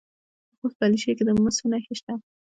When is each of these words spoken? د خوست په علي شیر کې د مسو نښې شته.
د 0.49 0.51
خوست 0.59 0.75
په 0.77 0.83
علي 0.85 0.97
شیر 1.03 1.15
کې 1.17 1.23
د 1.25 1.29
مسو 1.43 1.65
نښې 1.71 1.93
شته. 1.99 2.13